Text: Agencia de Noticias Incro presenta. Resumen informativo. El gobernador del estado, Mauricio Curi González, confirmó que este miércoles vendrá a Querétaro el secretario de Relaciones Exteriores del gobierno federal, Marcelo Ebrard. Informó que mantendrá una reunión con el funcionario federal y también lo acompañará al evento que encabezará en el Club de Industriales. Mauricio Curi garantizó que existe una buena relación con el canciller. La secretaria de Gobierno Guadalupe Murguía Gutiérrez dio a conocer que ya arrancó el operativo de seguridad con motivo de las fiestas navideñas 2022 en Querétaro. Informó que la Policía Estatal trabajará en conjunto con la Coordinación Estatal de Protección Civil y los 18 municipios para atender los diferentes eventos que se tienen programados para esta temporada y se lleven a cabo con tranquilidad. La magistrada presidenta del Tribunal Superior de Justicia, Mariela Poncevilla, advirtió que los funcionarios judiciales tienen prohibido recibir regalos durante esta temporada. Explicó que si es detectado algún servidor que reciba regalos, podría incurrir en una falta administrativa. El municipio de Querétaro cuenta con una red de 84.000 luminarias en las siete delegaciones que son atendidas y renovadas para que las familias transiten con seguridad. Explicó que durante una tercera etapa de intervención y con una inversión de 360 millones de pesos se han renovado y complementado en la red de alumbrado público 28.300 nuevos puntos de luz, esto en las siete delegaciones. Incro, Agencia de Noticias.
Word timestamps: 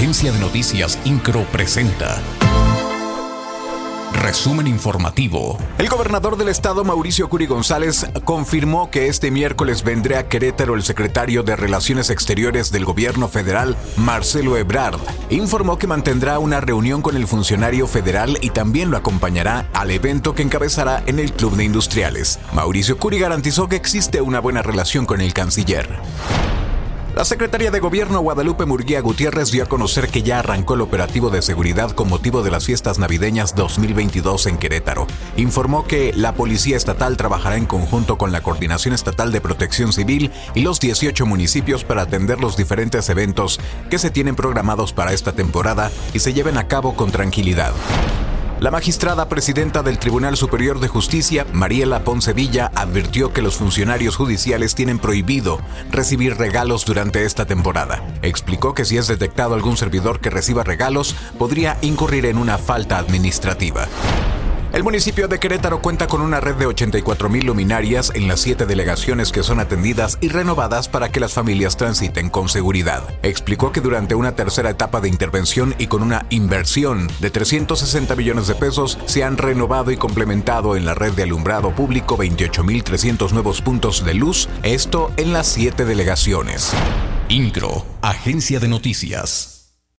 Agencia 0.00 0.32
de 0.32 0.38
Noticias 0.38 0.98
Incro 1.04 1.44
presenta. 1.52 2.22
Resumen 4.14 4.66
informativo. 4.66 5.58
El 5.76 5.90
gobernador 5.90 6.38
del 6.38 6.48
estado, 6.48 6.84
Mauricio 6.84 7.28
Curi 7.28 7.44
González, 7.44 8.06
confirmó 8.24 8.90
que 8.90 9.08
este 9.08 9.30
miércoles 9.30 9.84
vendrá 9.84 10.20
a 10.20 10.26
Querétaro 10.26 10.74
el 10.74 10.84
secretario 10.84 11.42
de 11.42 11.54
Relaciones 11.54 12.08
Exteriores 12.08 12.72
del 12.72 12.86
gobierno 12.86 13.28
federal, 13.28 13.76
Marcelo 13.98 14.56
Ebrard. 14.56 15.00
Informó 15.28 15.76
que 15.76 15.86
mantendrá 15.86 16.38
una 16.38 16.62
reunión 16.62 17.02
con 17.02 17.14
el 17.14 17.26
funcionario 17.26 17.86
federal 17.86 18.38
y 18.40 18.48
también 18.48 18.90
lo 18.90 18.96
acompañará 18.96 19.68
al 19.74 19.90
evento 19.90 20.34
que 20.34 20.42
encabezará 20.42 21.02
en 21.04 21.18
el 21.18 21.34
Club 21.34 21.56
de 21.56 21.64
Industriales. 21.64 22.38
Mauricio 22.54 22.96
Curi 22.96 23.18
garantizó 23.18 23.68
que 23.68 23.76
existe 23.76 24.22
una 24.22 24.40
buena 24.40 24.62
relación 24.62 25.04
con 25.04 25.20
el 25.20 25.34
canciller. 25.34 26.00
La 27.20 27.26
secretaria 27.26 27.70
de 27.70 27.80
Gobierno 27.80 28.20
Guadalupe 28.20 28.64
Murguía 28.64 29.02
Gutiérrez 29.02 29.50
dio 29.50 29.64
a 29.64 29.66
conocer 29.66 30.08
que 30.08 30.22
ya 30.22 30.38
arrancó 30.38 30.72
el 30.72 30.80
operativo 30.80 31.28
de 31.28 31.42
seguridad 31.42 31.90
con 31.90 32.08
motivo 32.08 32.42
de 32.42 32.50
las 32.50 32.64
fiestas 32.64 32.98
navideñas 32.98 33.54
2022 33.54 34.46
en 34.46 34.56
Querétaro. 34.56 35.06
Informó 35.36 35.86
que 35.86 36.14
la 36.14 36.32
Policía 36.32 36.78
Estatal 36.78 37.18
trabajará 37.18 37.58
en 37.58 37.66
conjunto 37.66 38.16
con 38.16 38.32
la 38.32 38.42
Coordinación 38.42 38.94
Estatal 38.94 39.32
de 39.32 39.42
Protección 39.42 39.92
Civil 39.92 40.30
y 40.54 40.62
los 40.62 40.80
18 40.80 41.26
municipios 41.26 41.84
para 41.84 42.00
atender 42.00 42.40
los 42.40 42.56
diferentes 42.56 43.06
eventos 43.10 43.60
que 43.90 43.98
se 43.98 44.10
tienen 44.10 44.34
programados 44.34 44.94
para 44.94 45.12
esta 45.12 45.32
temporada 45.32 45.90
y 46.14 46.20
se 46.20 46.32
lleven 46.32 46.56
a 46.56 46.68
cabo 46.68 46.96
con 46.96 47.10
tranquilidad. 47.10 47.74
La 48.60 48.70
magistrada 48.70 49.26
presidenta 49.26 49.82
del 49.82 49.98
Tribunal 49.98 50.36
Superior 50.36 50.80
de 50.80 50.88
Justicia, 50.88 51.46
Mariela 51.50 52.04
Poncevilla, 52.04 52.70
advirtió 52.74 53.32
que 53.32 53.40
los 53.40 53.56
funcionarios 53.56 54.16
judiciales 54.16 54.74
tienen 54.74 54.98
prohibido 54.98 55.60
recibir 55.90 56.36
regalos 56.36 56.84
durante 56.84 57.24
esta 57.24 57.46
temporada. 57.46 58.04
Explicó 58.20 58.74
que 58.74 58.84
si 58.84 58.98
es 58.98 59.06
detectado 59.06 59.54
algún 59.54 59.78
servidor 59.78 60.20
que 60.20 60.28
reciba 60.28 60.62
regalos, 60.62 61.16
podría 61.38 61.78
incurrir 61.80 62.26
en 62.26 62.36
una 62.36 62.58
falta 62.58 62.98
administrativa. 62.98 63.88
El 64.72 64.84
municipio 64.84 65.26
de 65.26 65.40
Querétaro 65.40 65.82
cuenta 65.82 66.06
con 66.06 66.20
una 66.20 66.38
red 66.38 66.54
de 66.54 66.68
84.000 66.68 67.42
luminarias 67.42 68.12
en 68.14 68.28
las 68.28 68.40
siete 68.40 68.66
delegaciones 68.66 69.32
que 69.32 69.42
son 69.42 69.58
atendidas 69.58 70.16
y 70.20 70.28
renovadas 70.28 70.88
para 70.88 71.10
que 71.10 71.18
las 71.18 71.32
familias 71.32 71.76
transiten 71.76 72.30
con 72.30 72.48
seguridad. 72.48 73.02
Explicó 73.24 73.72
que 73.72 73.80
durante 73.80 74.14
una 74.14 74.36
tercera 74.36 74.70
etapa 74.70 75.00
de 75.00 75.08
intervención 75.08 75.74
y 75.76 75.88
con 75.88 76.04
una 76.04 76.24
inversión 76.30 77.08
de 77.18 77.30
360 77.30 78.14
millones 78.14 78.46
de 78.46 78.54
pesos 78.54 78.96
se 79.06 79.24
han 79.24 79.38
renovado 79.38 79.90
y 79.90 79.96
complementado 79.96 80.76
en 80.76 80.86
la 80.86 80.94
red 80.94 81.14
de 81.14 81.24
alumbrado 81.24 81.74
público 81.74 82.16
28.300 82.16 83.32
nuevos 83.32 83.62
puntos 83.62 84.04
de 84.04 84.14
luz, 84.14 84.48
esto 84.62 85.10
en 85.16 85.32
las 85.32 85.48
siete 85.48 85.84
delegaciones. 85.84 86.72
Incro, 87.28 87.84
Agencia 88.02 88.60
de 88.60 88.68
Noticias. 88.68 89.59